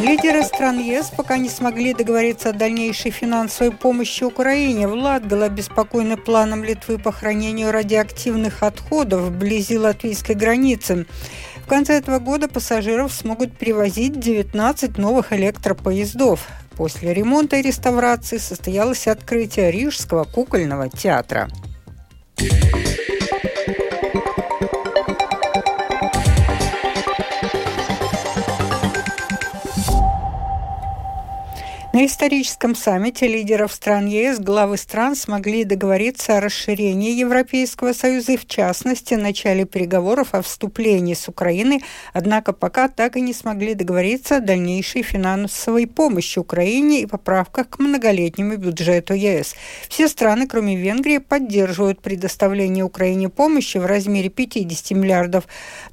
Лидеры 0.00 0.42
стран 0.44 0.78
ЕС 0.78 1.12
пока 1.14 1.36
не 1.36 1.50
смогли 1.50 1.92
договориться 1.92 2.48
о 2.48 2.52
дальнейшей 2.54 3.10
финансовой 3.10 3.70
помощи 3.70 4.24
Украине. 4.24 4.88
Влад 4.88 5.28
был 5.28 5.42
обеспокоен 5.42 6.16
планом 6.16 6.64
Литвы 6.64 6.98
по 6.98 7.12
хранению 7.12 7.70
радиоактивных 7.70 8.62
отходов 8.62 9.20
вблизи 9.20 9.76
латвийской 9.76 10.36
границы. 10.36 11.06
В 11.56 11.68
конце 11.68 11.98
этого 11.98 12.18
года 12.18 12.48
пассажиров 12.48 13.12
смогут 13.12 13.58
привозить 13.58 14.18
19 14.18 14.96
новых 14.96 15.34
электропоездов. 15.34 16.48
После 16.76 17.12
ремонта 17.12 17.56
и 17.56 17.62
реставрации 17.62 18.38
состоялось 18.38 19.06
открытие 19.06 19.70
Рижского 19.70 20.24
кукольного 20.24 20.88
театра. 20.88 21.50
На 32.00 32.06
историческом 32.06 32.74
саммите 32.74 33.28
лидеров 33.28 33.74
стран 33.74 34.06
ЕС 34.06 34.38
главы 34.38 34.78
стран 34.78 35.14
смогли 35.14 35.64
договориться 35.64 36.38
о 36.38 36.40
расширении 36.40 37.12
Европейского 37.12 37.92
Союза 37.92 38.32
и, 38.32 38.36
в 38.38 38.46
частности, 38.46 39.12
начале 39.12 39.66
переговоров 39.66 40.28
о 40.32 40.40
вступлении 40.40 41.12
с 41.12 41.28
Украиной, 41.28 41.84
однако 42.14 42.54
пока 42.54 42.88
так 42.88 43.18
и 43.18 43.20
не 43.20 43.34
смогли 43.34 43.74
договориться 43.74 44.38
о 44.38 44.40
дальнейшей 44.40 45.02
финансовой 45.02 45.86
помощи 45.86 46.38
Украине 46.38 47.02
и 47.02 47.06
поправках 47.06 47.68
к 47.68 47.78
многолетнему 47.78 48.56
бюджету 48.56 49.12
ЕС. 49.12 49.54
Все 49.90 50.08
страны, 50.08 50.46
кроме 50.46 50.76
Венгрии, 50.76 51.18
поддерживают 51.18 52.00
предоставление 52.00 52.82
Украине 52.82 53.28
помощи 53.28 53.76
в 53.76 53.84
размере 53.84 54.30
50 54.30 54.92
миллиардов 54.92 55.44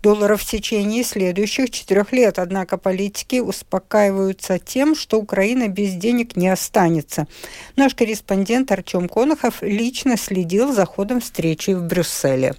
долларов 0.02 0.42
в 0.42 0.50
течение 0.50 1.04
следующих 1.04 1.70
четырех 1.70 2.14
лет, 2.14 2.40
однако 2.40 2.78
политики 2.78 3.42
успокаиваются 3.42 4.58
тем, 4.58 4.96
что 4.96 5.20
Украина 5.20 5.68
без 5.68 5.97
денег 5.98 6.36
не 6.36 6.48
останется. 6.48 7.28
Наш 7.76 7.96
корреспондент 7.96 8.72
Артем 8.72 9.10
Конохов 9.10 9.62
лично 9.62 10.18
следил 10.18 10.74
за 10.74 10.86
ходом 10.86 11.20
встречи 11.20 11.72
в 11.72 11.84
Брюсселе. 11.84 12.56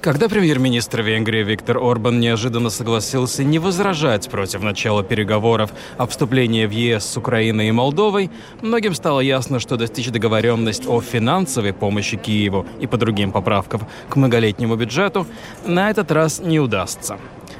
Когда 0.00 0.28
премьер-министр 0.28 1.02
Венгрии 1.02 1.42
Виктор 1.42 1.78
Орбан 1.78 2.20
неожиданно 2.20 2.70
согласился 2.70 3.42
не 3.42 3.58
возражать 3.58 4.30
против 4.30 4.62
начала 4.62 5.02
переговоров 5.02 5.72
о 5.96 6.06
вступлении 6.06 6.66
в 6.66 6.70
ЕС 6.70 7.04
с 7.04 7.16
Украиной 7.16 7.68
и 7.68 7.72
Молдовой, 7.72 8.30
многим 8.62 8.94
стало 8.94 9.18
ясно, 9.18 9.58
что 9.58 9.76
достичь 9.76 10.10
договоренность 10.10 10.86
о 10.86 11.00
финансовой 11.00 11.72
помощи 11.72 12.16
Киеву 12.16 12.64
и 12.80 12.86
по 12.86 12.96
другим 12.96 13.32
поправкам 13.32 13.88
к 14.08 14.14
многолетнему 14.14 14.76
бюджету 14.76 15.26
на 15.66 15.90
этот 15.90 16.12
раз 16.12 16.38
не 16.38 16.60
удастся. 16.60 17.18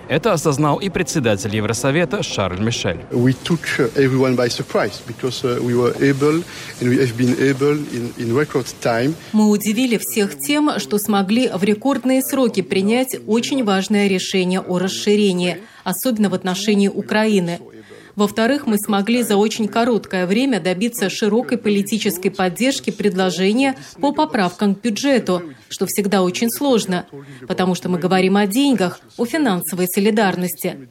Это 0.08 0.32
осознал 0.32 0.78
и 0.78 0.88
председатель 0.88 1.54
Евросовета 1.54 2.22
Шарль 2.22 2.60
Мишель. 2.60 3.00
Uh, 3.10 3.34
uh, 8.80 9.14
Мы 9.32 9.50
удивили 9.50 9.98
всех 9.98 10.38
тем, 10.38 10.78
что 10.78 10.98
смогли 10.98 11.50
в 11.52 11.62
рекордные 11.62 12.22
сроки 12.22 12.62
принять 12.62 13.16
очень 13.26 13.62
важное 13.64 14.08
решение 14.08 14.60
о 14.60 14.78
расширении, 14.78 15.58
особенно 15.84 16.30
в 16.30 16.34
отношении 16.34 16.88
Украины. 16.88 17.60
Во-вторых, 18.18 18.66
мы 18.66 18.78
смогли 18.78 19.22
за 19.22 19.36
очень 19.36 19.68
короткое 19.68 20.26
время 20.26 20.58
добиться 20.58 21.08
широкой 21.08 21.56
политической 21.56 22.30
поддержки 22.30 22.90
предложения 22.90 23.76
по 24.00 24.10
поправкам 24.10 24.74
к 24.74 24.80
бюджету, 24.80 25.44
что 25.68 25.86
всегда 25.86 26.24
очень 26.24 26.50
сложно, 26.50 27.06
потому 27.46 27.76
что 27.76 27.88
мы 27.88 28.00
говорим 28.00 28.36
о 28.36 28.48
деньгах, 28.48 28.98
о 29.16 29.24
финансовой 29.24 29.86
солидарности. 29.86 30.88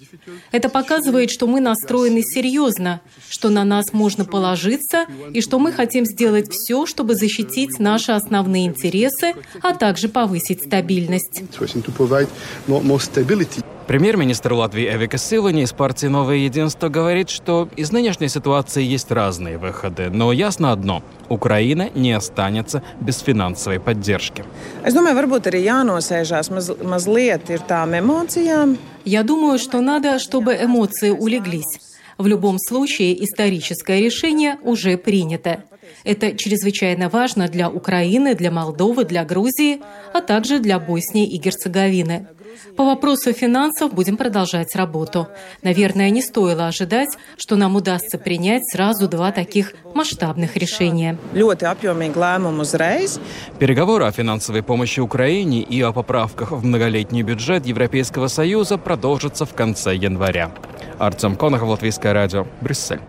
Это 0.53 0.69
показывает, 0.69 1.29
что 1.29 1.47
мы 1.47 1.59
настроены 1.59 2.21
серьезно, 2.23 3.01
что 3.27 3.49
на 3.49 3.65
нас 3.65 3.91
можно 3.91 4.23
положиться 4.23 5.03
и 5.33 5.41
что 5.41 5.59
мы 5.59 5.73
хотим 5.73 6.05
сделать 6.05 6.53
все, 6.53 6.85
чтобы 6.85 7.15
защитить 7.15 7.77
наши 7.77 8.13
основные 8.13 8.67
интересы, 8.67 9.33
а 9.61 9.73
также 9.73 10.07
повысить 10.07 10.63
стабильность. 10.63 11.43
Премьер-министр 13.87 14.51
Латвии 14.51 14.85
Эвика 14.93 15.17
Силани 15.17 15.63
из 15.63 15.71
партии 15.71 16.07
«Новое 16.07 16.35
единство» 16.35 16.89
говорит, 16.89 17.29
что 17.29 17.69
из 17.77 17.93
нынешней 17.93 18.27
ситуации 18.27 18.83
есть 18.83 19.09
разные 19.11 19.57
выходы, 19.57 20.09
но 20.09 20.33
ясно 20.33 20.73
одно– 20.73 21.01
Украина 21.29 21.89
не 21.95 22.11
останется 22.11 22.83
без 22.99 23.19
финансовой 23.19 23.79
поддержки. 23.79 24.43
Я 29.05 29.23
думаю, 29.23 29.57
что 29.57 29.79
надо, 29.79 30.19
чтобы 30.19 30.53
эмоции 30.61 31.11
улеглись. 31.11 31.79
В 32.17 32.27
любом 32.27 32.59
случае, 32.59 33.23
историческое 33.23 34.01
решение 34.01 34.57
уже 34.63 34.97
принято. 34.97 35.63
Это 36.03 36.35
чрезвычайно 36.35 37.09
важно 37.09 37.47
для 37.47 37.69
Украины, 37.69 38.35
для 38.35 38.51
Молдовы, 38.51 39.03
для 39.05 39.23
Грузии, 39.25 39.81
а 40.13 40.21
также 40.21 40.59
для 40.59 40.79
Боснии 40.79 41.27
и 41.27 41.37
Герцеговины. 41.37 42.27
По 42.75 42.83
вопросу 42.83 43.33
финансов 43.33 43.93
будем 43.93 44.17
продолжать 44.17 44.75
работу. 44.75 45.27
Наверное, 45.63 46.09
не 46.09 46.21
стоило 46.21 46.67
ожидать, 46.67 47.09
что 47.37 47.55
нам 47.55 47.75
удастся 47.75 48.17
принять 48.17 48.63
сразу 48.71 49.07
два 49.07 49.31
таких 49.31 49.73
масштабных 49.93 50.55
решения. 50.57 51.17
Переговоры 53.59 54.05
о 54.05 54.11
финансовой 54.11 54.63
помощи 54.63 54.99
Украине 54.99 55.61
и 55.61 55.81
о 55.81 55.91
поправках 55.91 56.51
в 56.51 56.63
многолетний 56.63 57.23
бюджет 57.23 57.65
Европейского 57.65 58.27
Союза 58.27 58.77
продолжатся 58.77 59.45
в 59.45 59.53
конце 59.53 59.95
января. 59.95 60.51
Артем 60.99 61.35
Конохов, 61.35 61.69
Латвийское 61.69 62.13
радио, 62.13 62.47
Брюссель. 62.61 63.01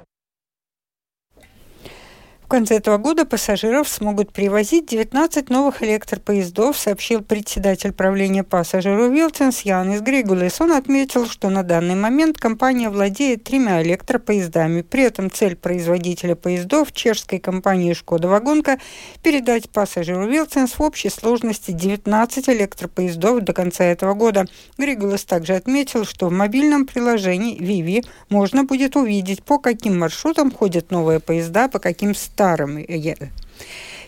В 2.48 2.50
конце 2.50 2.76
этого 2.76 2.97
года 2.97 3.26
пассажиров 3.26 3.86
смогут 3.86 4.32
привозить 4.32 4.86
19 4.86 5.50
новых 5.50 5.82
электропоездов, 5.82 6.78
сообщил 6.78 7.20
председатель 7.20 7.92
правления 7.92 8.42
пассажиру 8.42 9.10
Вилтенс 9.10 9.60
Янис 9.66 10.00
Григулес. 10.00 10.59
Он 10.62 10.72
отметил, 10.72 11.26
что 11.26 11.50
на 11.50 11.62
данный 11.62 11.94
момент 11.94 12.38
компания 12.38 12.88
владеет 12.88 13.44
тремя 13.44 13.82
электропоездами. 13.82 14.81
При 14.81 15.03
этом 15.03 15.31
цель 15.31 15.56
производителя 15.56 16.36
поездов 16.36 16.91
чешской 16.92 17.38
компании 17.38 17.92
«Шкода 17.92 18.28
Вагонка» 18.28 18.78
передать 19.22 19.69
пассажиру 19.69 20.26
Вилтенс 20.26 20.78
в 20.78 20.80
общей 20.80 21.10
сложности 21.10 21.72
19 21.72 22.48
электропоездов 22.48 23.41
до 23.41 23.53
конца 23.53 23.84
этого 23.84 24.15
года. 24.15 24.47
Григулес 24.78 25.25
также 25.26 25.54
отметил, 25.54 26.06
что 26.06 26.28
в 26.28 26.32
мобильном 26.32 26.86
приложении 26.86 27.60
Vivi 27.60 28.06
можно 28.30 28.65
будет 28.65 28.97
увидеть, 28.97 29.42
по 29.42 29.59
каким 29.59 29.98
маршрутам 29.98 30.50
ходят 30.50 30.91
новые 30.91 31.20
поезда, 31.20 31.69
по 31.69 31.78
каким 31.78 32.15
старым. 32.38 32.78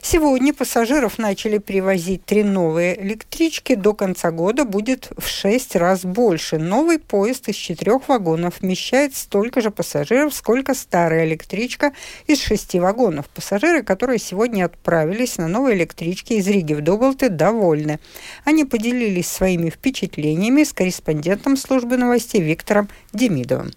Сегодня 0.03 0.55
пассажиров 0.55 1.19
начали 1.19 1.59
привозить 1.59 2.25
три 2.25 2.45
новые 2.45 2.99
электрички. 3.03 3.75
До 3.75 3.93
конца 3.93 4.31
года 4.31 4.65
будет 4.65 5.11
в 5.19 5.27
шесть 5.27 5.75
раз 5.75 6.05
больше. 6.05 6.57
Новый 6.57 7.01
поезд 7.01 7.49
из 7.49 7.57
четырех 7.57 8.09
вагонов 8.09 8.61
вмещает 8.61 9.17
столько 9.17 9.61
же 9.61 9.73
пассажиров, 9.73 10.33
сколько 10.33 10.75
старая 10.75 11.27
электричка 11.27 11.93
из 12.29 12.41
шести 12.41 12.79
вагонов. 12.79 13.29
Пассажиры, 13.29 13.83
которые 13.83 14.21
сегодня 14.21 14.65
отправились 14.65 15.37
на 15.37 15.49
новой 15.49 15.75
электричке 15.75 16.37
из 16.37 16.47
Риги 16.47 16.75
в 16.75 16.83
Доболты, 16.83 17.31
довольны. 17.31 17.99
Они 18.45 18.65
поделились 18.65 19.27
своими 19.27 19.71
впечатлениями 19.71 20.63
с 20.63 20.73
корреспондентом 20.73 21.57
службы 21.57 21.97
новостей 21.97 22.41
Виктором 22.41 22.89
Демидовым. 23.13 23.73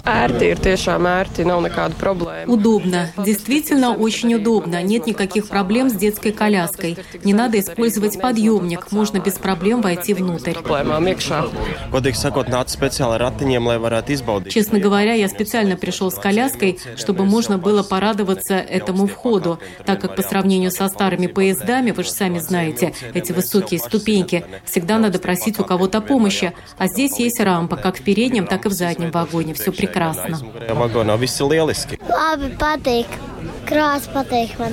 Ērti 0.00 0.48
ir 0.48 0.60
tiešām 0.64 1.04
ērti, 1.04 1.44
nav 1.44 1.60
nekāda 1.64 1.96
problēma. 2.00 2.48
Удобно, 2.50 3.10
действительно 3.18 3.92
очень 3.94 4.34
удобно. 4.34 4.82
Нет 4.82 5.06
никаких 5.06 5.48
проблем 5.48 5.90
с 5.90 5.92
детской 5.92 6.32
коляской. 6.32 6.96
Не 7.22 7.34
надо 7.34 7.60
использовать 7.60 8.20
подъемник, 8.20 8.92
можно 8.92 9.18
без 9.18 9.34
проблем 9.34 9.82
войти 9.82 10.14
внутрь. 10.14 10.54
Честно 14.48 14.78
говоря, 14.78 15.14
я 15.14 15.28
специально 15.28 15.76
пришел 15.76 16.10
с 16.10 16.14
коляской, 16.14 16.78
чтобы 16.96 17.24
можно 17.26 17.58
было 17.58 17.82
порадоваться 17.82 18.54
этому 18.54 19.06
входу, 19.06 19.58
так 19.84 20.00
как 20.00 20.16
по 20.16 20.22
сравнению 20.22 20.70
со 20.70 20.88
старыми 20.88 21.26
поездами, 21.26 21.90
вы 21.90 22.04
же 22.04 22.10
сами 22.10 22.38
знаете, 22.38 22.94
эти 23.12 23.32
высокие 23.32 23.78
ступеньки, 23.78 24.44
всегда 24.64 24.98
надо 24.98 25.18
просить 25.18 25.58
у 25.60 25.64
кого-то 25.64 26.00
помощи, 26.00 26.52
а 26.78 26.86
здесь 26.86 27.18
есть 27.18 27.38
рампа, 27.40 27.76
как 27.76 27.98
в 27.98 28.02
переднем, 28.02 28.46
так 28.46 28.64
и 28.66 28.68
в 28.70 28.72
заднем 28.72 29.10
вагоне. 29.10 29.52
Все 29.54 29.70
прекрасно. 29.72 29.90
Labi, 32.08 32.48
patīk. 32.56 33.06
Krāsa 33.68 34.10
patīk 34.14 34.58
man. 34.58 34.72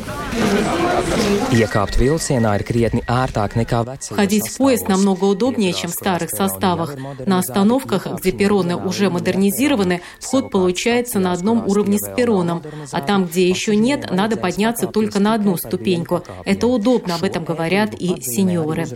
Iekāpt 1.53 1.97
vilcienā 1.99 2.53
ir 2.57 2.63
krietni 2.67 3.01
ērtāk 3.07 3.55
nekā 3.59 3.83
vecajā 3.87 4.15
Ходить 4.15 4.47
в 4.47 4.57
поезд 4.57 4.87
намного 4.87 5.25
удобнее, 5.25 5.73
чем 5.73 5.89
в 5.91 5.93
старых 5.93 6.29
составах. 6.29 6.95
На 7.25 7.39
остановках, 7.39 8.07
где 8.07 8.31
перроны 8.31 8.75
уже 8.75 9.09
модернизированы, 9.09 10.01
вход 10.19 10.49
получается 10.51 11.19
на 11.19 11.33
одном 11.33 11.67
уровне 11.67 11.99
с 11.99 12.07
перроном, 12.15 12.63
а 12.91 13.01
там, 13.01 13.25
где 13.25 13.47
еще 13.47 13.75
нет, 13.75 14.09
надо 14.11 14.37
подняться 14.37 14.87
только 14.87 15.19
на 15.19 15.33
одну 15.33 15.57
ступеньку. 15.57 16.23
Это 16.45 16.67
удобно, 16.67 17.15
об 17.15 17.23
этом 17.23 17.43
говорят 17.43 17.93
и 17.93 18.21
сеньоры. 18.21 18.87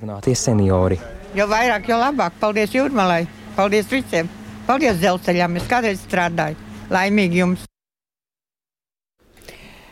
Jo 1.33 1.47
vairāk, 1.47 1.87
jo 1.87 1.95
labāk. 1.95 2.33
Paldies 2.41 2.73
jūrmalai. 2.75 3.27
Paldies 3.55 3.87
visiem. 3.87 4.27
Paldies 4.71 5.01
dzelzceļam. 5.01 5.57
Es 5.59 5.65
kādreiz 5.67 5.99
strādāju. 6.05 6.55
Laimīgi 6.95 7.41
jums! 7.41 7.70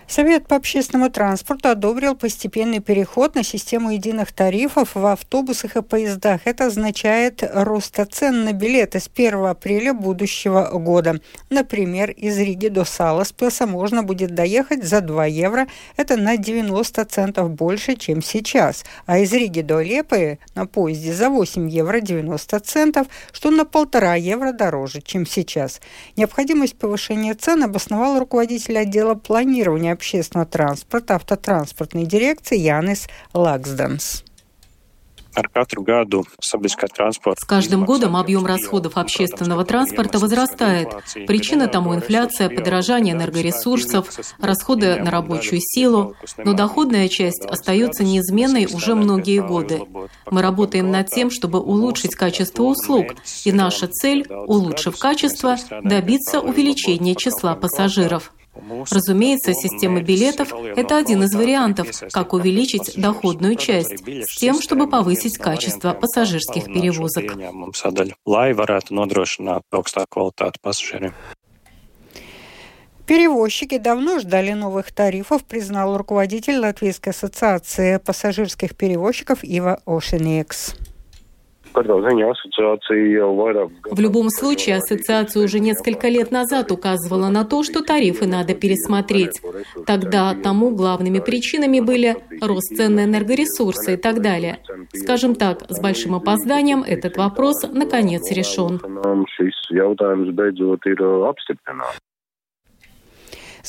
Совет 0.09 0.47
по 0.47 0.55
общественному 0.55 1.11
транспорту 1.11 1.69
одобрил 1.69 2.15
постепенный 2.15 2.79
переход 2.79 3.35
на 3.35 3.43
систему 3.43 3.91
единых 3.91 4.31
тарифов 4.31 4.95
в 4.95 5.05
автобусах 5.05 5.75
и 5.75 5.83
поездах. 5.83 6.41
Это 6.45 6.65
означает 6.65 7.43
рост 7.53 7.99
цен 8.11 8.43
на 8.43 8.53
билеты 8.53 8.99
с 8.99 9.07
1 9.13 9.45
апреля 9.45 9.93
будущего 9.93 10.67
года. 10.79 11.21
Например, 11.51 12.09
из 12.09 12.39
Риги 12.39 12.69
до 12.69 12.85
Саласпилса 12.85 13.67
можно 13.67 14.01
будет 14.01 14.33
доехать 14.33 14.83
за 14.83 15.01
2 15.01 15.27
евро. 15.27 15.67
Это 15.95 16.17
на 16.17 16.37
90 16.37 17.05
центов 17.05 17.51
больше, 17.51 17.95
чем 17.95 18.23
сейчас. 18.23 18.85
А 19.05 19.19
из 19.19 19.31
Риги 19.31 19.61
до 19.61 19.79
Лиепаи 19.79 20.39
на 20.55 20.65
поезде 20.65 21.13
за 21.13 21.29
8 21.29 21.69
евро 21.69 21.99
90 21.99 22.59
центов, 22.61 23.05
что 23.31 23.51
на 23.51 23.63
полтора 23.63 24.15
евро 24.15 24.53
дороже, 24.53 25.03
чем 25.03 25.27
сейчас. 25.27 25.79
Необходимость 26.15 26.79
повышения 26.79 27.35
цен 27.35 27.63
обосновал 27.63 28.17
руководитель 28.17 28.79
отдела 28.79 29.13
планирования 29.13 29.98
общественного 29.99 30.47
транспорта 30.47 31.15
автотранспортной 31.15 32.05
дирекции 32.05 32.57
Янис 32.57 33.09
Лаксданс. 33.33 34.23
С 37.37 37.45
каждым 37.45 37.85
годом 37.85 38.15
объем 38.15 38.45
расходов 38.45 38.97
общественного 38.97 39.63
транспорта 39.63 40.19
возрастает. 40.19 40.89
Причина 41.27 41.67
тому 41.67 41.93
инфляция, 41.93 42.49
подорожание 42.49 43.13
энергоресурсов, 43.13 44.09
расходы 44.39 44.95
на 44.95 45.11
рабочую 45.11 45.59
силу, 45.61 46.15
но 46.37 46.53
доходная 46.53 47.09
часть 47.09 47.45
остается 47.45 48.03
неизменной 48.03 48.65
уже 48.65 48.95
многие 48.95 49.41
годы. 49.45 49.81
Мы 50.31 50.41
работаем 50.41 50.89
над 50.91 51.09
тем, 51.09 51.29
чтобы 51.29 51.59
улучшить 51.59 52.15
качество 52.15 52.63
услуг, 52.63 53.13
и 53.45 53.51
наша 53.51 53.87
цель, 53.87 54.25
улучшив 54.29 54.97
качество, 54.97 55.57
добиться 55.83 56.39
увеличения 56.39 57.15
числа 57.15 57.55
пассажиров. 57.55 58.33
Разумеется, 58.89 59.53
система 59.53 60.01
билетов– 60.01 60.53
это 60.75 60.97
один 60.97 61.23
из 61.23 61.33
вариантов, 61.33 61.87
как 62.11 62.33
увеличить 62.33 62.93
доходную 62.95 63.55
часть, 63.55 64.03
с 64.07 64.37
тем, 64.37 64.61
чтобы 64.61 64.89
повысить 64.89 65.37
качество 65.37 65.93
пассажирских 65.93 66.65
перевозок. 66.65 67.35
Перевозчики 73.09 73.79
давно 73.79 74.19
ждали 74.19 74.51
новых 74.51 74.91
тарифов, 74.91 75.43
признал 75.43 75.97
руководитель 75.97 76.59
Латвийской 76.59 77.09
ассоциации 77.09 77.97
пассажирских 77.97 78.75
перевозчиков 78.75 79.43
Ива 79.43 79.81
Ошенекс. 79.87 80.75
В 83.91 83.99
любом 83.99 84.29
случае, 84.29 84.77
ассоциация 84.77 85.43
уже 85.43 85.59
несколько 85.59 86.07
лет 86.07 86.31
назад 86.31 86.71
указывала 86.71 87.29
на 87.29 87.45
то, 87.45 87.63
что 87.63 87.83
тарифы 87.83 88.25
надо 88.27 88.53
пересмотреть. 88.55 89.41
Тогда 89.85 90.33
тому 90.33 90.71
главными 90.75 91.19
причинами 91.19 91.79
были 91.79 92.17
рост 92.41 92.75
цен 92.75 92.95
на 92.95 93.05
энергоресурсы 93.05 93.93
и 93.93 93.97
так 93.97 94.21
далее. 94.21 94.59
Скажем 94.93 95.35
так, 95.35 95.63
с 95.69 95.79
большим 95.81 96.15
опозданием 96.15 96.83
этот 96.83 97.17
вопрос 97.17 97.63
наконец 97.71 98.31
решен. 98.31 98.79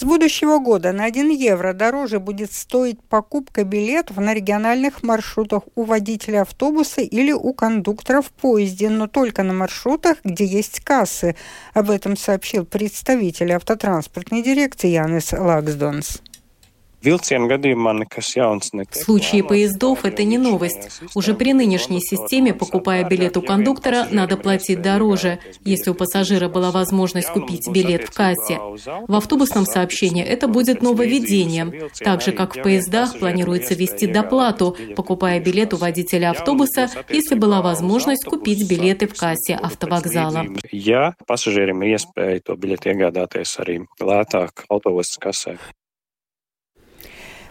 С 0.00 0.02
будущего 0.02 0.60
года 0.60 0.92
на 0.92 1.04
1 1.04 1.28
евро 1.28 1.74
дороже 1.74 2.20
будет 2.20 2.54
стоить 2.54 3.02
покупка 3.02 3.64
билетов 3.64 4.16
на 4.16 4.32
региональных 4.32 5.02
маршрутах 5.02 5.64
у 5.74 5.82
водителя 5.82 6.40
автобуса 6.40 7.02
или 7.02 7.32
у 7.32 7.52
кондуктора 7.52 8.22
в 8.22 8.30
поезде, 8.30 8.88
но 8.88 9.08
только 9.08 9.42
на 9.42 9.52
маршрутах, 9.52 10.16
где 10.24 10.46
есть 10.46 10.80
кассы. 10.80 11.36
Об 11.74 11.90
этом 11.90 12.16
сообщил 12.16 12.64
представитель 12.64 13.52
автотранспортной 13.52 14.40
дирекции 14.40 14.88
Янис 14.88 15.34
Лаксдонс. 15.34 16.22
В 17.02 18.94
случае 18.94 19.44
поездов 19.44 20.04
это 20.04 20.24
не 20.24 20.38
новость. 20.38 21.00
Уже 21.14 21.34
при 21.34 21.54
нынешней 21.54 22.00
системе, 22.00 22.52
покупая 22.52 23.08
билет 23.08 23.36
у 23.38 23.42
кондуктора, 23.42 24.06
надо 24.10 24.36
платить 24.36 24.82
дороже, 24.82 25.38
если 25.64 25.90
у 25.90 25.94
пассажира 25.94 26.48
была 26.48 26.70
возможность 26.70 27.28
купить 27.28 27.68
билет 27.68 28.08
в 28.08 28.14
кассе. 28.14 28.58
В 29.08 29.14
автобусном 29.14 29.64
сообщении 29.64 30.24
это 30.24 30.46
будет 30.46 30.82
нововведением. 30.82 31.72
Так 31.98 32.20
же, 32.22 32.32
как 32.32 32.56
в 32.56 32.62
поездах, 32.62 33.18
планируется 33.18 33.74
ввести 33.74 34.06
доплату, 34.06 34.76
покупая 34.94 35.40
билет 35.40 35.72
у 35.72 35.78
водителя 35.78 36.30
автобуса, 36.30 36.90
если 37.08 37.34
была 37.34 37.62
возможность 37.62 38.24
купить 38.24 38.68
билеты 38.68 39.06
в 39.06 39.14
кассе 39.16 39.54
автовокзала. 39.54 40.46
Pasažieriem 41.30 41.82
ir 41.86 41.94
iespēja 41.96 42.40
to 42.46 42.56
biļeti 42.58 42.90
iegādāties 42.92 43.52
arī 43.62 43.76
lētāk 44.02 44.66
autobusas 44.68 45.20
kasē. 45.22 45.58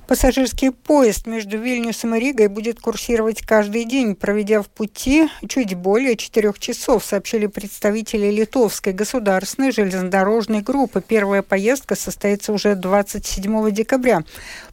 Пассажирский 0.10 0.72
поезд 0.72 1.28
между 1.28 1.60
Вильнюсом 1.60 2.16
и 2.16 2.20
Ригой 2.20 2.48
будет 2.48 2.80
курсировать 2.80 3.44
каждый 3.44 3.86
день, 3.86 4.16
проведя 4.16 4.64
в 4.64 4.68
пути 4.68 5.30
чуть 5.48 5.76
более 5.76 6.18
четырех 6.18 6.58
часов, 6.58 7.06
сообщили 7.06 7.46
представители 7.46 8.32
Литовской 8.32 8.92
государственной 8.92 9.72
железнодорожной 9.72 10.62
группы. 10.62 11.04
Первая 11.08 11.44
поездка 11.44 11.94
состоится 11.94 12.54
уже 12.54 12.74
27 12.74 13.70
декабря. 13.70 14.24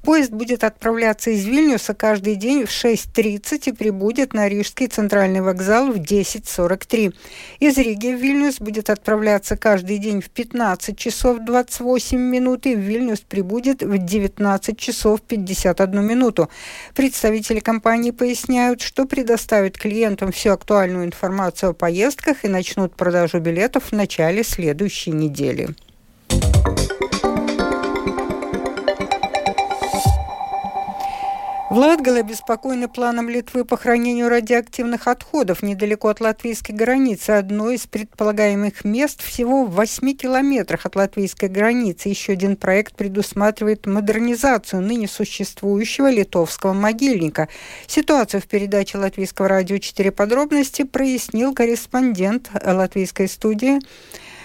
Поезд 0.02 0.30
будет 0.30 0.64
отправляться 0.64 1.28
из 1.28 1.44
Вильнюса 1.44 1.92
каждый 1.92 2.36
день 2.36 2.64
в 2.64 2.70
6.30 2.70 3.60
и 3.66 3.72
прибудет 3.72 4.32
на 4.32 4.48
Рижский 4.48 4.86
центральный 4.86 5.42
вокзал 5.42 5.92
в 5.92 5.96
10.43. 5.96 7.14
Из 7.60 7.76
Риги 7.76 8.14
в 8.14 8.22
Вильнюс 8.22 8.58
будет 8.58 8.88
отправляться 8.88 9.58
каждый 9.58 9.98
день 9.98 10.22
в 10.22 10.30
15 10.30 10.96
часов 10.96 11.40
28 11.44 12.18
минут 12.18 12.64
и 12.64 12.74
в 12.74 12.78
Вильнюс 12.78 13.20
прибудет 13.20 13.82
в 13.82 13.98
19 13.98 14.78
часов 14.78 15.20
51 15.26 16.05
минуту. 16.05 16.49
Представители 16.94 17.61
компании 17.61 18.11
поясняют, 18.11 18.81
что 18.81 19.06
предоставят 19.06 19.78
клиентам 19.78 20.32
всю 20.32 20.50
актуальную 20.50 21.05
информацию 21.05 21.70
о 21.70 21.75
поездках 21.75 22.44
и 22.44 22.49
начнут 22.49 22.94
продажу 22.94 23.40
билетов 23.40 23.84
в 23.84 23.93
начале 23.93 24.43
следующей 24.43 25.12
недели. 25.12 25.75
В 31.68 31.78
Латгале 31.78 32.20
обеспокоены 32.20 32.87
планом 32.87 33.28
Литвы 33.28 33.64
по 33.64 33.76
хранению 33.76 34.28
радиоактивных 34.28 35.08
отходов 35.08 35.64
недалеко 35.64 36.06
от 36.06 36.20
латвийской 36.20 36.70
границы. 36.70 37.30
Одно 37.30 37.73
из 37.73 37.88
предполагаемых 37.88 38.85
мест 38.85 39.20
всего 39.20 39.64
в 39.64 39.73
8 39.73 40.12
километрах 40.14 40.87
от 40.87 40.94
латвийской 40.94 41.49
границы. 41.49 42.08
Еще 42.08 42.35
один 42.35 42.54
проект 42.54 42.94
предусматривает 42.94 43.85
модернизацию 43.85 44.80
ныне 44.80 45.08
существующего 45.08 46.08
литовского 46.08 46.73
могильника. 46.73 47.49
Ситуацию 47.88 48.40
в 48.40 48.46
передаче 48.46 48.99
Латвийского 48.99 49.49
радио 49.49 49.76
«4 49.76 50.12
подробности» 50.12 50.85
прояснил 50.85 51.52
корреспондент 51.52 52.49
латвийской 52.64 53.26
студии, 53.28 53.80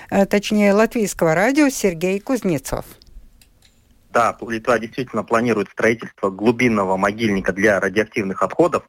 э, 0.09 0.25
точнее 0.25 0.73
латвийского 0.73 1.35
радио 1.35 1.69
Сергей 1.69 2.19
Кузнецов. 2.19 2.85
Да, 4.11 4.37
Литва 4.41 4.77
действительно 4.77 5.23
планирует 5.23 5.69
строительство 5.69 6.29
глубинного 6.29 6.97
могильника 6.97 7.53
для 7.53 7.79
радиоактивных 7.79 8.43
отходов 8.43 8.83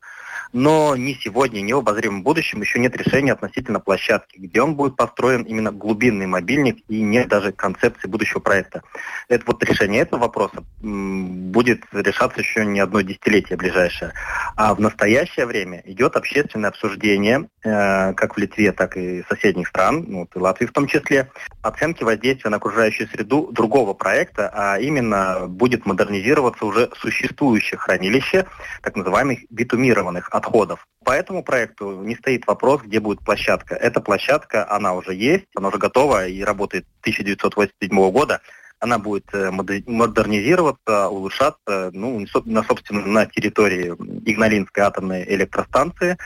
но 0.53 0.97
ни 0.97 1.15
сегодня, 1.15 1.61
ни 1.61 1.73
в 1.73 1.79
обозримом 1.79 2.23
будущем 2.23 2.61
еще 2.61 2.79
нет 2.79 2.97
решения 2.97 3.33
относительно 3.33 3.81
площадки, 3.81 4.39
где 4.39 4.61
он 4.61 4.75
будет 4.75 4.97
построен 4.97 5.43
именно 5.43 5.73
глубинный 5.73 6.27
мобильник 6.27 6.79
и 6.89 7.01
нет 7.01 7.29
даже 7.29 7.53
концепции 7.53 8.09
будущего 8.09 8.41
проекта. 8.41 8.83
Это 9.29 9.45
вот 9.47 9.63
решение 9.65 10.03
этого 10.03 10.21
вопроса 10.21 10.63
будет 10.81 11.83
решаться 11.93 12.41
еще 12.41 12.67
не 12.67 12.81
одно 12.81 13.01
десятилетие 13.01 13.57
ближайшее. 13.57 14.13
А 14.57 14.75
в 14.75 14.81
настоящее 14.81 15.47
время 15.47 15.83
идет 15.87 16.17
общественное 16.17 16.71
обсуждение, 16.71 17.49
э, 17.65 18.13
как 18.15 18.37
в 18.37 18.39
Литве, 18.39 18.73
так 18.73 18.97
и 18.97 19.25
соседних 19.29 19.69
стран, 19.69 20.05
ну, 20.07 20.29
и 20.35 20.39
Латвии 20.39 20.67
в 20.67 20.73
том 20.73 20.87
числе, 20.87 21.31
оценки 21.63 22.05
воздействия 22.05 22.51
на 22.51 22.59
окружающую 22.59 23.09
среду 23.09 23.49
другого 23.53 23.95
проекта, 23.95 24.51
а 24.53 24.79
именно 24.79 25.47
будет 25.49 25.87
модернизироваться 25.87 26.67
уже 26.67 26.91
существующее 26.97 27.79
хранилище 27.79 28.47
так 28.83 28.97
называемых 28.97 29.41
битумированных 29.51 30.29
отходов. 30.43 30.87
По 31.05 31.13
этому 31.13 31.43
проекту 31.43 32.03
не 32.03 32.15
стоит 32.17 32.47
вопрос, 32.47 32.83
где 32.83 33.01
будет 33.01 33.21
площадка. 33.21 33.75
Эта 33.75 34.01
площадка, 34.01 34.71
она 34.71 34.95
уже 34.95 35.15
есть, 35.15 35.47
она 35.55 35.69
уже 35.69 35.79
готова 35.79 36.27
и 36.27 36.43
работает 36.43 36.85
с 36.85 37.01
1987 37.03 38.11
года. 38.11 38.41
Она 38.79 38.99
будет 38.99 39.33
э, 39.33 39.51
модернизироваться, 39.51 41.09
улучшаться, 41.09 41.91
ну, 41.93 42.25
на, 42.45 42.63
собственно, 42.65 43.07
на 43.07 43.27
территории 43.27 43.95
Игналинской 44.27 44.83
атомной 44.83 45.25
электростанции, 45.25 46.17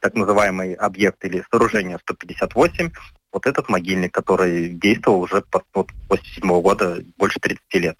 так 0.00 0.14
называемый 0.14 0.74
объект 0.74 1.22
или 1.24 1.44
сооружение 1.50 1.98
158, 1.98 2.90
вот 3.32 3.46
этот 3.46 3.68
могильник, 3.68 4.14
который 4.14 4.70
действовал 4.70 5.20
уже 5.20 5.42
после 5.42 5.66
1987 5.74 6.60
года 6.62 7.04
больше 7.18 7.38
30 7.38 7.60
лет. 7.74 7.98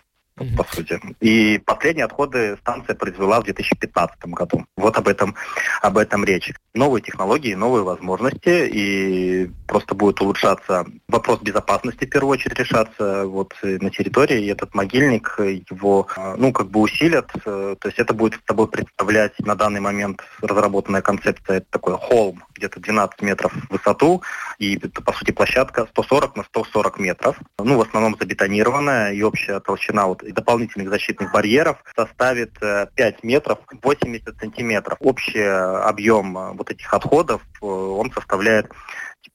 По 0.57 0.65
сути. 0.65 1.01
И 1.21 1.59
последние 1.65 2.05
отходы 2.05 2.57
станция 2.61 2.95
произвела 2.95 3.41
в 3.41 3.45
2015 3.45 4.27
году. 4.27 4.67
Вот 4.77 4.97
об 4.99 5.09
этом, 5.09 5.35
об 5.81 5.97
этом 5.97 6.25
речь. 6.25 6.53
Новые 6.75 7.03
технологии, 7.03 7.55
новые 7.55 7.85
возможности, 7.85 8.69
и 8.69 9.51
просто 9.67 9.95
будет 9.95 10.21
улучшаться 10.21 10.85
вопрос 11.09 11.41
безопасности, 11.41 12.05
в 12.05 12.11
первую 12.11 12.33
очередь, 12.33 12.59
решаться 12.59 13.25
вот 13.27 13.55
на 13.63 13.91
территории. 13.91 14.43
И 14.43 14.49
этот 14.49 14.75
могильник, 14.75 15.35
его, 15.39 16.07
ну, 16.37 16.53
как 16.53 16.69
бы 16.69 16.81
усилят. 16.81 17.33
То 17.45 17.79
есть 17.85 17.99
это 17.99 18.13
будет 18.13 18.35
с 18.35 18.47
собой 18.47 18.69
представлять 18.69 19.39
на 19.41 19.55
данный 19.55 19.81
момент 19.81 20.23
разработанная 20.43 21.03
концепция, 21.03 21.59
это 21.59 21.67
такой 21.71 21.95
холм, 21.95 22.45
где-то 22.55 22.81
12 22.81 23.23
метров 23.23 23.53
в 23.53 23.73
высоту, 23.73 24.23
и 24.59 24.77
это, 24.77 25.03
по 25.03 25.13
сути, 25.13 25.33
площадка 25.33 25.87
140 25.87 26.37
на 26.37 26.45
140 26.45 26.99
метров. 26.99 27.39
Ну, 27.59 27.77
в 27.77 27.83
основном 27.83 28.17
забетонированная, 28.19 29.13
и 29.13 29.23
общая 29.23 29.61
толщина 29.61 30.07
вот 30.07 30.23
дополнительных 30.25 30.89
защитных 30.89 31.33
барьеров 31.33 31.83
составит 31.95 32.59
5 32.59 32.91
э, 32.97 33.15
метров 33.23 33.59
80 33.83 34.39
сантиметров. 34.39 34.99
Общий 35.01 35.43
объем 35.43 36.37
э, 36.39 36.53
вот 36.53 36.71
этих 36.71 36.93
отходов, 36.93 37.43
э, 37.63 37.67
он 37.67 38.11
составляет 38.13 38.71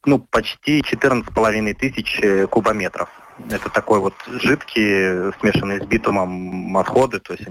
ну, 0.06 0.20
почти 0.20 0.82
14,5 0.82 1.74
тысяч 1.76 2.22
кубометров. 2.50 3.10
Это 3.50 3.70
такой 3.70 4.00
вот 4.00 4.14
жидкий, 4.28 5.34
смешанный 5.40 5.82
с 5.82 5.86
битумом 5.86 6.76
отходы, 6.78 7.20
то 7.20 7.34
есть 7.34 7.48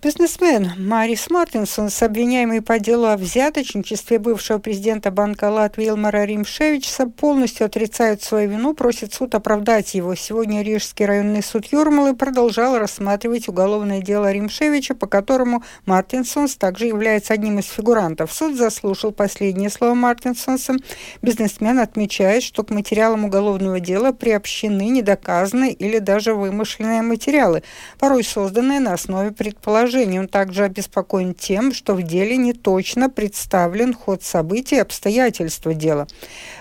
Бизнесмен 0.00 0.74
Марис 0.78 1.28
Мартинсонс, 1.28 2.04
обвиняемый 2.04 2.62
по 2.62 2.78
делу 2.78 3.06
о 3.06 3.16
взяточничестве 3.16 4.20
бывшего 4.20 4.58
президента 4.58 5.10
Банка 5.10 5.50
Латвии 5.50 5.88
Илмара 5.88 6.22
Римшевича, 6.22 7.06
полностью 7.08 7.66
отрицает 7.66 8.22
свою 8.22 8.48
вину, 8.48 8.74
просит 8.74 9.12
суд 9.12 9.34
оправдать 9.34 9.96
его. 9.96 10.14
Сегодня 10.14 10.62
Рижский 10.62 11.04
районный 11.04 11.42
суд 11.42 11.66
Юрмалы 11.72 12.14
продолжал 12.14 12.78
рассматривать 12.78 13.48
уголовное 13.48 14.00
дело 14.00 14.30
Римшевича, 14.30 14.94
по 14.94 15.08
которому 15.08 15.64
Мартинсонс 15.84 16.54
также 16.54 16.86
является 16.86 17.34
одним 17.34 17.58
из 17.58 17.66
фигурантов. 17.66 18.32
Суд 18.32 18.54
заслушал 18.54 19.10
последнее 19.10 19.68
слово 19.68 19.94
Мартинсонса. 19.94 20.76
Бизнесмен 21.22 21.80
отмечает, 21.80 22.44
что 22.44 22.62
к 22.62 22.70
материалам 22.70 23.24
уголовного 23.24 23.80
дела 23.80 24.12
приобщены 24.12 24.90
недоказанные 24.90 25.72
или 25.72 25.98
даже 25.98 26.34
вымышленные 26.34 27.02
материалы, 27.02 27.64
порой 27.98 28.22
созданные 28.22 28.78
на 28.78 28.92
основе 28.92 29.32
предположений 29.32 29.87
положении. 29.88 30.18
Он 30.18 30.28
также 30.28 30.64
обеспокоен 30.64 31.34
тем, 31.34 31.72
что 31.72 31.94
в 31.94 32.02
деле 32.02 32.36
не 32.36 32.52
точно 32.52 33.08
представлен 33.08 33.94
ход 33.94 34.22
событий 34.22 34.76
и 34.76 34.80
обстоятельства 34.80 35.74
дела. 35.74 36.06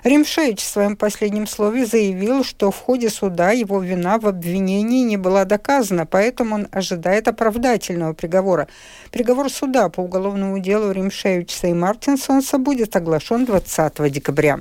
Римшевич 0.04 0.62
в 0.62 0.68
своем 0.68 0.96
последнем 0.96 1.48
слове 1.48 1.86
заявил, 1.86 2.44
что 2.44 2.72
в 2.72 2.78
ходе 2.78 3.10
суда 3.10 3.52
его 3.52 3.82
вина 3.82 4.18
в 4.18 4.28
обвинении 4.28 5.04
не 5.04 5.18
была 5.18 5.46
доказана, 5.46 6.06
поэтому 6.06 6.56
он 6.56 6.68
ожидает 6.72 7.28
оправдательного 7.28 8.14
приговора. 8.14 8.68
Приговор 9.12 9.50
суда 9.50 9.90
по 9.90 10.02
уголовному 10.02 10.60
делу 10.60 10.92
Римшевича 10.92 11.68
и 11.68 11.74
Мартинсонса 11.74 12.58
будет 12.58 12.96
оглашен 12.96 13.46
20 13.46 14.12
декабря. 14.12 14.60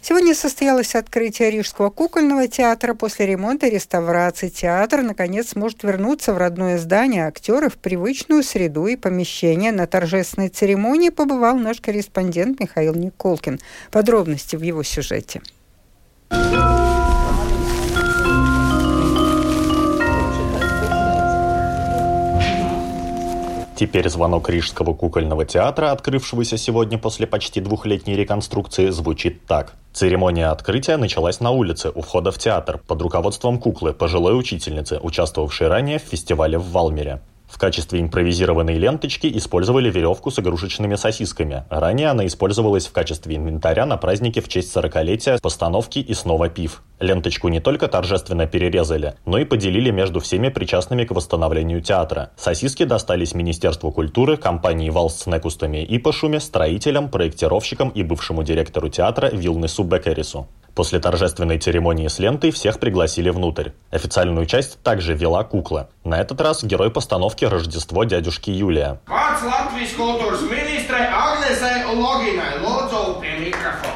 Сегодня 0.00 0.34
состоялось 0.34 0.94
открытие 0.94 1.50
Рижского 1.50 1.90
кукольного 1.90 2.48
театра. 2.48 2.94
После 2.94 3.26
ремонта 3.26 3.66
и 3.66 3.70
реставрации 3.70 4.48
театр 4.48 5.02
наконец 5.02 5.50
сможет 5.50 5.82
вернуться 5.82 6.32
в 6.32 6.38
родное 6.38 6.78
здание 6.78 7.26
актеры 7.26 7.68
в 7.68 7.76
привычную 7.76 8.42
среду 8.42 8.86
и 8.86 8.96
помещение. 8.96 9.72
На 9.72 9.86
торжественной 9.86 10.48
церемонии 10.48 11.10
побывал 11.10 11.56
наш 11.58 11.80
корреспондент 11.80 12.60
Михаил 12.60 12.94
Николкин. 12.94 13.60
Подробности 13.90 14.56
в 14.56 14.62
его 14.62 14.82
сюжете. 14.82 15.42
Теперь 23.78 24.08
звонок 24.08 24.50
Рижского 24.50 24.92
кукольного 24.92 25.44
театра, 25.44 25.92
открывшегося 25.92 26.56
сегодня 26.56 26.98
после 26.98 27.28
почти 27.28 27.60
двухлетней 27.60 28.16
реконструкции, 28.16 28.90
звучит 28.90 29.46
так. 29.46 29.74
Церемония 29.98 30.52
открытия 30.52 30.96
началась 30.96 31.40
на 31.40 31.50
улице 31.50 31.90
у 31.92 32.02
входа 32.02 32.30
в 32.30 32.38
театр 32.38 32.78
под 32.86 33.02
руководством 33.02 33.58
куклы, 33.58 33.92
пожилой 33.92 34.38
учительницы, 34.38 35.00
участвовавшей 35.02 35.66
ранее 35.66 35.98
в 35.98 36.02
фестивале 36.02 36.56
в 36.56 36.70
Валмере. 36.70 37.20
В 37.48 37.58
качестве 37.58 38.00
импровизированной 38.00 38.74
ленточки 38.74 39.26
использовали 39.38 39.90
веревку 39.90 40.30
с 40.30 40.38
игрушечными 40.38 40.96
сосисками. 40.96 41.64
Ранее 41.70 42.08
она 42.08 42.26
использовалась 42.26 42.86
в 42.86 42.92
качестве 42.92 43.36
инвентаря 43.36 43.86
на 43.86 43.96
празднике 43.96 44.42
в 44.42 44.48
честь 44.48 44.76
40-летия 44.76 45.40
постановки 45.40 45.98
«И 45.98 46.12
снова 46.12 46.50
пив». 46.50 46.82
Ленточку 47.00 47.48
не 47.48 47.60
только 47.60 47.88
торжественно 47.88 48.46
перерезали, 48.46 49.14
но 49.24 49.38
и 49.38 49.44
поделили 49.44 49.90
между 49.90 50.20
всеми 50.20 50.50
причастными 50.50 51.04
к 51.04 51.12
восстановлению 51.12 51.80
театра. 51.80 52.30
Сосиски 52.36 52.84
достались 52.84 53.34
Министерству 53.34 53.90
культуры, 53.92 54.36
компании 54.36 54.90
«Валс» 54.90 55.22
с 55.22 55.26
Некустами 55.26 55.82
и 55.82 55.98
Пашуме, 55.98 56.40
строителям, 56.40 57.08
проектировщикам 57.08 57.88
и 57.88 58.02
бывшему 58.02 58.42
директору 58.42 58.88
театра 58.88 59.30
Вилнесу 59.32 59.84
Беккерису. 59.84 60.48
После 60.78 61.00
торжественной 61.00 61.58
церемонии 61.58 62.06
с 62.06 62.20
лентой 62.20 62.52
всех 62.52 62.78
пригласили 62.78 63.30
внутрь. 63.30 63.70
Официальную 63.90 64.46
часть 64.46 64.80
также 64.84 65.12
вела 65.12 65.42
кукла. 65.42 65.88
На 66.04 66.20
этот 66.20 66.40
раз 66.40 66.62
герой 66.62 66.92
постановки 66.92 67.44
«Рождество 67.44 68.04
дядюшки 68.04 68.50
Юлия». 68.50 69.00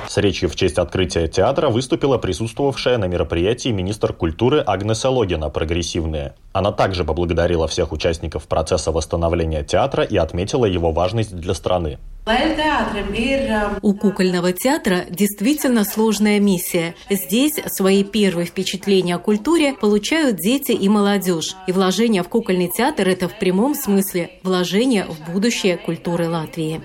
С 0.09 0.17
речью 0.17 0.49
в 0.49 0.57
честь 0.57 0.79
открытия 0.79 1.29
театра 1.29 1.69
выступила 1.69 2.19
присутствовавшая 2.19 2.99
на 2.99 3.05
мероприятии 3.05 3.69
министр 3.69 4.13
культуры 4.13 4.61
Агнеса 4.67 5.09
Логина 5.09 5.51
«Прогрессивные». 5.51 6.35
Она 6.53 6.73
также 6.73 7.05
поблагодарила 7.05 7.69
всех 7.69 7.93
участников 7.93 8.49
процесса 8.49 8.91
восстановления 8.91 9.63
театра 9.63 10.03
и 10.03 10.17
отметила 10.17 10.65
его 10.65 10.91
важность 10.91 11.37
для 11.37 11.55
страны. 11.55 12.01
У 13.83 13.95
кукольного 13.95 14.53
театра 14.53 15.07
действительно 15.11 15.83
сложная 15.85 16.39
миссия. 16.39 16.95
Здесь 17.11 17.55
свои 17.67 18.05
первые 18.05 18.47
впечатления 18.47 19.17
о 19.17 19.19
культуре 19.19 19.75
получают 19.75 20.37
дети 20.37 20.71
и 20.71 20.89
молодежь. 20.89 21.57
И 21.67 21.73
вложение 21.73 22.23
в 22.23 22.29
кукольный 22.29 22.69
театр– 22.69 23.09
это 23.09 23.29
в 23.29 23.37
прямом 23.41 23.75
смысле 23.75 24.31
вложение 24.45 25.07
в 25.07 25.33
будущее 25.33 25.77
культуры 25.77 26.29
Латвии. 26.29 26.81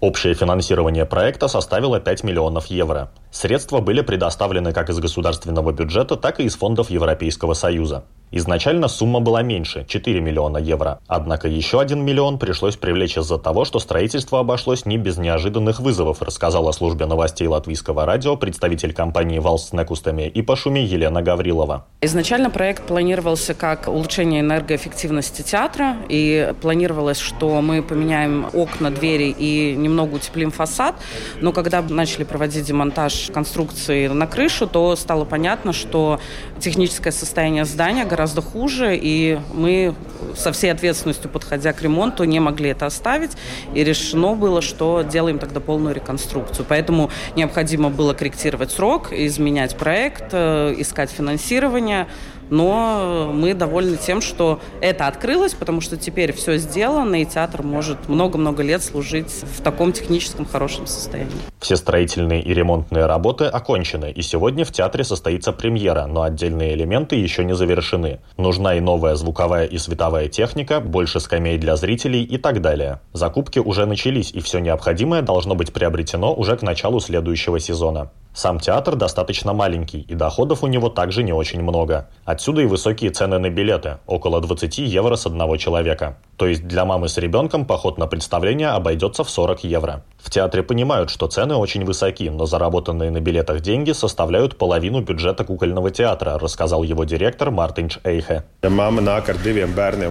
Общее 0.00 0.34
финансирование 0.34 1.06
проекта 1.06 1.48
составило 1.48 2.00
5 2.00 2.24
миллионов 2.24 2.66
евро. 2.66 3.10
Средства 3.30 3.80
были 3.80 4.02
предоставлены 4.02 4.72
как 4.72 4.90
из 4.90 4.98
государственного 4.98 5.72
бюджета, 5.72 6.16
так 6.16 6.38
и 6.38 6.44
из 6.44 6.54
фондов 6.54 6.90
Европейского 6.90 7.54
Союза. 7.54 8.04
Изначально 8.30 8.88
сумма 8.88 9.20
была 9.20 9.42
меньше– 9.42 9.86
4 9.88 10.20
миллиона 10.20 10.58
евро. 10.58 11.00
Однако 11.06 11.48
еще 11.48 11.80
1 11.80 12.04
миллион 12.04 12.38
пришлось 12.38 12.76
привлечь 12.76 13.16
из-за 13.16 13.37
того, 13.38 13.64
что 13.64 13.78
строительство 13.78 14.40
обошлось 14.40 14.86
не 14.86 14.98
без 14.98 15.18
неожиданных 15.18 15.80
вызовов, 15.80 16.22
рассказала 16.22 16.72
службе 16.72 17.06
новостей 17.06 17.46
латвийского 17.46 18.04
радио 18.06 18.36
представитель 18.36 18.92
компании 18.92 19.38
«Валс 19.38 19.68
с 19.68 19.72
Некустами» 19.72 20.28
и 20.28 20.42
Пашуми 20.42 20.80
Елена 20.80 21.22
Гаврилова. 21.22 21.86
Изначально 22.00 22.50
проект 22.50 22.86
планировался 22.86 23.54
как 23.54 23.88
улучшение 23.88 24.40
энергоэффективности 24.40 25.42
театра, 25.42 25.96
и 26.08 26.52
планировалось, 26.60 27.18
что 27.18 27.60
мы 27.60 27.82
поменяем 27.82 28.46
окна, 28.52 28.90
двери 28.90 29.34
и 29.36 29.74
немного 29.76 30.16
утеплим 30.16 30.50
фасад, 30.50 30.94
но 31.40 31.52
когда 31.52 31.82
начали 31.82 32.24
проводить 32.24 32.64
демонтаж 32.64 33.30
конструкции 33.32 34.08
на 34.08 34.26
крышу, 34.26 34.66
то 34.66 34.96
стало 34.96 35.24
понятно, 35.24 35.72
что 35.72 36.20
техническое 36.58 37.12
состояние 37.12 37.64
здания 37.64 38.04
гораздо 38.04 38.42
хуже, 38.42 38.96
и 38.96 39.38
мы 39.52 39.94
со 40.36 40.52
всей 40.52 40.72
ответственностью, 40.72 41.30
подходя 41.30 41.72
к 41.72 41.82
ремонту, 41.82 42.24
не 42.24 42.40
могли 42.40 42.70
это 42.70 42.86
оставить, 42.86 43.27
и 43.74 43.84
решено 43.84 44.34
было, 44.34 44.62
что 44.62 45.02
делаем 45.02 45.38
тогда 45.38 45.60
полную 45.60 45.94
реконструкцию. 45.94 46.66
Поэтому 46.68 47.10
необходимо 47.36 47.90
было 47.90 48.14
корректировать 48.14 48.70
срок, 48.70 49.12
изменять 49.12 49.76
проект, 49.76 50.30
э, 50.32 50.74
искать 50.78 51.10
финансирование, 51.10 52.08
но 52.50 53.30
мы 53.32 53.54
довольны 53.54 53.96
тем, 53.96 54.20
что 54.20 54.60
это 54.80 55.06
открылось, 55.06 55.54
потому 55.54 55.80
что 55.80 55.96
теперь 55.96 56.32
все 56.32 56.56
сделано, 56.56 57.22
и 57.22 57.24
театр 57.24 57.62
может 57.62 58.08
много-много 58.08 58.62
лет 58.62 58.82
служить 58.82 59.30
в 59.30 59.62
таком 59.62 59.92
техническом 59.92 60.46
хорошем 60.46 60.86
состоянии. 60.86 61.32
Все 61.60 61.76
строительные 61.76 62.42
и 62.42 62.54
ремонтные 62.54 63.06
работы 63.06 63.44
окончены, 63.44 64.10
и 64.10 64.22
сегодня 64.22 64.64
в 64.64 64.72
театре 64.72 65.04
состоится 65.04 65.52
премьера, 65.52 66.06
но 66.06 66.22
отдельные 66.22 66.74
элементы 66.74 67.16
еще 67.16 67.44
не 67.44 67.54
завершены. 67.54 68.20
Нужна 68.36 68.74
и 68.76 68.80
новая 68.80 69.14
звуковая 69.14 69.66
и 69.66 69.78
световая 69.78 70.28
техника, 70.28 70.80
больше 70.80 71.20
скамей 71.20 71.58
для 71.58 71.76
зрителей 71.76 72.22
и 72.22 72.38
так 72.38 72.60
далее. 72.60 73.00
Закупки 73.12 73.58
уже 73.58 73.86
начались, 73.86 74.30
и 74.32 74.40
все 74.40 74.58
необходимое 74.58 75.22
должно 75.22 75.54
быть 75.54 75.72
приобретено 75.72 76.34
уже 76.34 76.56
к 76.56 76.62
началу 76.62 77.00
следующего 77.00 77.60
сезона. 77.60 78.10
Сам 78.38 78.60
театр 78.60 78.94
достаточно 78.94 79.52
маленький, 79.52 79.98
и 79.98 80.14
доходов 80.14 80.62
у 80.62 80.68
него 80.68 80.88
также 80.90 81.24
не 81.24 81.32
очень 81.32 81.60
много. 81.60 82.08
Отсюда 82.24 82.60
и 82.60 82.66
высокие 82.66 83.10
цены 83.10 83.40
на 83.40 83.50
билеты– 83.50 83.98
около 84.06 84.40
20 84.40 84.78
евро 84.78 85.16
с 85.16 85.26
одного 85.26 85.56
человека. 85.56 86.18
То 86.36 86.46
есть 86.46 86.64
для 86.64 86.84
мамы 86.84 87.08
с 87.08 87.18
ребенком 87.18 87.66
поход 87.66 87.98
на 87.98 88.06
представление 88.06 88.68
обойдется 88.68 89.24
в 89.24 89.30
40 89.30 89.64
евро. 89.64 90.04
В 90.18 90.30
театре 90.30 90.62
понимают, 90.62 91.10
что 91.10 91.26
цены 91.28 91.54
очень 91.54 91.84
высоки, 91.84 92.28
но 92.28 92.44
заработанные 92.44 93.10
на 93.10 93.20
билетах 93.20 93.60
деньги 93.60 93.92
составляют 93.92 94.58
половину 94.58 95.00
бюджета 95.00 95.44
кукольного 95.44 95.90
театра, 95.90 96.38
рассказал 96.38 96.82
его 96.82 97.04
директор 97.04 97.50
Мартинч 97.50 97.98
Эйхе. 98.04 98.44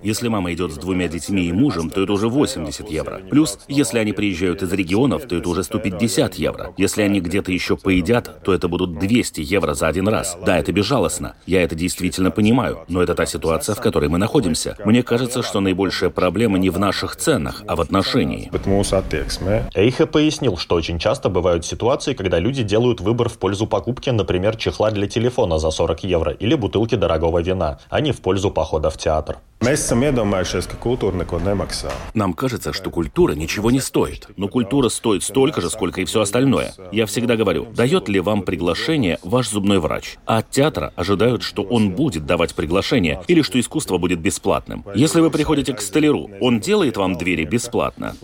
Если 0.04 0.28
мама 0.30 0.54
идет 0.54 0.72
с 0.72 0.78
двумя 0.78 1.08
детьми 1.08 1.46
и 1.46 1.52
мужем, 1.52 1.90
то 1.90 2.02
это 2.02 2.14
уже 2.14 2.30
80 2.30 2.90
евро. 2.90 3.20
Плюс, 3.30 3.60
если 3.68 4.00
они 4.00 4.14
приезжают 4.14 4.64
из 4.64 4.72
регионов, 4.72 5.24
то 5.24 5.36
это 5.36 5.50
уже 5.50 5.64
150 5.64 6.36
евро. 6.36 6.74
Если 6.78 7.02
они 7.02 7.20
где-то 7.20 7.52
еще 7.52 7.76
поедят, 7.76 8.44
то 8.44 8.54
это 8.54 8.68
будут 8.68 9.00
200 9.00 9.42
евро 9.42 9.74
за 9.74 9.88
один 9.88 10.08
раз. 10.08 10.38
Да, 10.46 10.58
это 10.58 10.72
безжалостно. 10.72 11.36
Я 11.46 11.64
это 11.64 11.76
действительно 11.76 12.32
понимаю. 12.32 12.80
Но 12.88 13.04
это 13.04 13.14
та 13.14 13.26
ситуация, 13.26 13.76
в 13.76 13.82
которой 13.82 14.10
мы 14.10 14.18
находимся. 14.18 14.78
Мне 14.86 15.04
кажется, 15.04 15.44
что 15.44 15.60
наибольшая 15.60 16.10
проблема 16.10 16.58
не 16.58 16.70
в 16.70 16.80
наших 16.80 17.18
ценах, 17.18 17.64
а 17.68 17.76
в 17.76 17.82
отношении. 17.82 18.50
Эйхе 19.76 19.97
пояснил, 20.06 20.58
что 20.58 20.76
очень 20.76 21.00
часто 21.00 21.30
бывают 21.30 21.66
ситуации, 21.66 22.14
когда 22.14 22.40
люди 22.40 22.64
делают 22.64 23.02
выбор 23.02 23.30
в 23.30 23.38
пользу 23.38 23.68
покупки, 23.68 24.10
например, 24.10 24.56
чехла 24.56 24.92
для 24.92 25.08
телефона 25.08 25.58
за 25.58 25.72
40 25.72 26.04
евро 26.04 26.32
или 26.32 26.56
бутылки 26.56 26.96
дорогого 26.96 27.42
вина, 27.42 27.80
а 27.90 28.02
не 28.02 28.12
в 28.12 28.22
пользу 28.22 28.52
похода 28.52 28.90
в 28.90 28.98
театр. 28.98 29.38
Нам 32.14 32.34
кажется, 32.34 32.74
что 32.74 32.92
культура 32.92 33.34
ничего 33.34 33.72
не 33.72 33.80
стоит. 33.80 34.28
Но 34.38 34.48
культура 34.48 34.88
стоит 34.90 35.24
столько 35.24 35.62
же, 35.62 35.72
сколько 35.72 36.00
и 36.00 36.06
все 36.06 36.22
остальное. 36.22 36.74
Я 36.92 37.08
всегда 37.08 37.36
говорю, 37.36 37.66
дает 37.76 38.08
ли 38.08 38.20
вам 38.20 38.44
приглашение 38.44 39.18
ваш 39.24 39.50
зубной 39.50 39.80
врач? 39.80 40.20
А 40.28 40.38
от 40.38 40.52
театра 40.52 40.94
ожидают, 40.96 41.42
что 41.42 41.64
он 41.64 41.90
будет 41.90 42.28
давать 42.28 42.54
приглашение 42.54 43.20
или 43.28 43.42
что 43.42 43.60
искусство 43.60 43.98
будет 43.98 44.20
бесплатным. 44.20 44.86
Если 44.94 45.22
вы 45.22 45.32
приходите 45.32 45.74
к 45.74 45.82
столяру, 45.82 46.30
он 46.40 46.60
делает 46.60 46.96
вам 46.96 47.18
двери 47.18 47.44
бесплатно. 47.44 48.16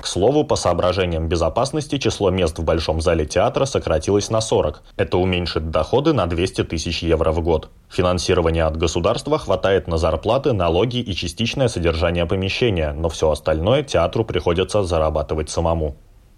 К 0.00 0.06
слову, 0.06 0.42
по 0.42 0.56
соображениям 0.56 1.28
безопасности, 1.28 1.98
число 1.98 2.30
мест 2.30 2.58
в 2.58 2.64
Большом 2.64 3.02
зале 3.02 3.26
театра 3.26 3.66
сократилось 3.66 4.30
на 4.30 4.40
40. 4.40 4.82
Это 4.96 5.18
уменьшит 5.18 5.70
доходы 5.70 6.14
на 6.14 6.26
200 6.26 6.64
тысяч 6.64 7.02
евро 7.02 7.30
в 7.30 7.42
год. 7.42 7.68
Финансирование 7.90 8.64
от 8.64 8.78
государства 8.78 9.01
хватает 9.38 9.88
на 9.88 9.98
зарплаты, 9.98 10.52
налоги 10.52 10.98
и 10.98 11.14
частичное 11.14 11.68
содержание 11.68 12.26
помещения, 12.26 12.92
но 12.92 13.08
все 13.08 13.30
остальное 13.30 13.82
театру 13.82 14.24
приходится 14.24 14.82
зарабатывать 14.82 15.50
самому. 15.50 15.96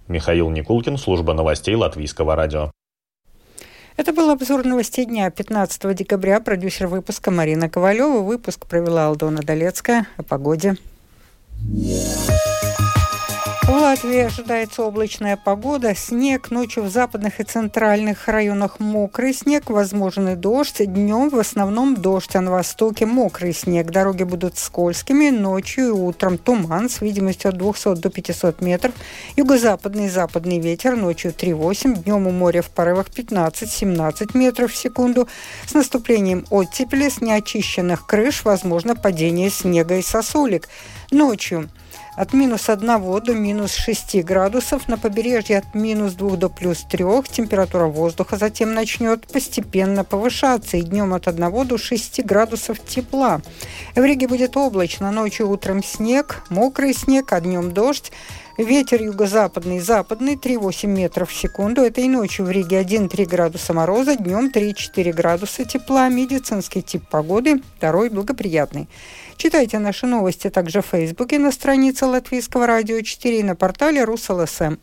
Михаил 0.08 0.50
Никулкин, 0.50 0.98
служба 0.98 1.32
новостей 1.32 1.74
Латвийского 1.74 2.36
радио. 2.36 2.70
Это 3.96 4.12
был 4.12 4.30
обзор 4.30 4.64
новостей 4.64 5.04
дня 5.04 5.30
15 5.30 5.94
декабря. 5.94 6.40
Продюсер 6.40 6.88
выпуска 6.88 7.30
Марина 7.30 7.68
Ковалева. 7.68 8.22
Выпуск 8.22 8.66
провела 8.66 9.06
Алдона 9.06 9.40
Долецкая. 9.42 10.06
О 10.16 10.22
погоде. 10.24 10.76
Yeah. 11.66 12.53
В 13.64 13.70
Латвии 13.70 14.18
ожидается 14.18 14.82
облачная 14.82 15.38
погода, 15.38 15.94
снег, 15.94 16.50
ночью 16.50 16.82
в 16.82 16.90
западных 16.90 17.40
и 17.40 17.44
центральных 17.44 18.28
районах 18.28 18.78
мокрый 18.78 19.32
снег, 19.32 19.70
возможен 19.70 20.38
дождь, 20.38 20.84
днем 20.84 21.30
в 21.30 21.38
основном 21.38 21.94
дождь, 21.94 22.36
а 22.36 22.42
на 22.42 22.50
востоке 22.50 23.06
мокрый 23.06 23.54
снег. 23.54 23.90
Дороги 23.90 24.24
будут 24.24 24.58
скользкими, 24.58 25.30
ночью 25.30 25.86
и 25.86 25.90
утром 25.90 26.36
туман 26.36 26.90
с 26.90 27.00
видимостью 27.00 27.48
от 27.48 27.56
200 27.56 27.94
до 28.02 28.10
500 28.10 28.60
метров, 28.60 28.92
юго-западный 29.34 30.06
и 30.06 30.10
западный 30.10 30.60
ветер, 30.60 30.94
ночью 30.94 31.32
3,8, 31.32 32.02
днем 32.02 32.26
у 32.26 32.32
моря 32.32 32.60
в 32.60 32.68
порывах 32.68 33.06
15-17 33.08 34.36
метров 34.36 34.72
в 34.72 34.76
секунду. 34.76 35.26
С 35.66 35.72
наступлением 35.72 36.44
оттепели 36.50 37.08
с 37.08 37.22
неочищенных 37.22 38.06
крыш 38.06 38.44
возможно 38.44 38.94
падение 38.94 39.48
снега 39.48 39.96
и 39.96 40.02
сосулек. 40.02 40.68
Ночью 41.10 41.70
от 42.16 42.32
минус 42.32 42.68
1 42.68 42.86
до 43.22 43.34
минус 43.34 43.74
6 43.74 44.22
градусов, 44.24 44.88
на 44.88 44.98
побережье 44.98 45.58
от 45.58 45.74
минус 45.74 46.12
2 46.12 46.36
до 46.36 46.48
плюс 46.48 46.84
3. 46.84 47.04
Температура 47.30 47.86
воздуха 47.86 48.36
затем 48.36 48.74
начнет 48.74 49.26
постепенно 49.26 50.04
повышаться, 50.04 50.76
и 50.76 50.82
днем 50.82 51.14
от 51.14 51.28
1 51.28 51.66
до 51.66 51.78
6 51.78 52.24
градусов 52.24 52.78
тепла. 52.84 53.40
В 53.94 54.04
Риге 54.04 54.28
будет 54.28 54.56
облачно, 54.56 55.10
ночью 55.10 55.48
утром 55.48 55.82
снег, 55.82 56.42
мокрый 56.50 56.94
снег, 56.94 57.32
а 57.32 57.40
днем 57.40 57.72
дождь. 57.72 58.12
Ветер 58.56 59.02
юго-западный, 59.02 59.80
западный 59.80 60.36
3,8 60.36 60.86
метров 60.86 61.30
в 61.30 61.34
секунду. 61.34 61.82
Этой 61.82 62.06
ночью 62.06 62.46
в 62.46 62.50
Риге 62.50 62.82
1-3 62.82 63.26
градуса 63.26 63.72
мороза, 63.72 64.14
днем 64.14 64.48
3-4 64.54 65.12
градуса 65.12 65.64
тепла. 65.64 66.08
Медицинский 66.08 66.80
тип 66.80 67.02
погоды, 67.08 67.60
второй 67.76 68.10
благоприятный. 68.10 68.88
Читайте 69.36 69.78
наши 69.78 70.06
новости 70.06 70.50
также 70.50 70.80
в 70.80 70.86
Фейсбуке 70.86 71.38
на 71.38 71.52
странице 71.52 72.06
Латвийского 72.06 72.66
радио 72.66 73.00
4 73.00 73.40
и 73.40 73.42
на 73.42 73.56
портале 73.56 74.04
РусЛСМ. 74.04 74.76